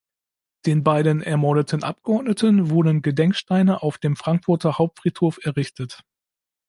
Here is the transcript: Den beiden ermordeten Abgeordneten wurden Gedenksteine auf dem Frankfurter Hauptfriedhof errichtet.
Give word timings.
Den 0.65 0.83
beiden 0.83 1.21
ermordeten 1.21 1.83
Abgeordneten 1.83 2.71
wurden 2.71 3.03
Gedenksteine 3.03 3.83
auf 3.83 3.99
dem 3.99 4.15
Frankfurter 4.15 4.79
Hauptfriedhof 4.79 5.37
errichtet. 5.43 6.03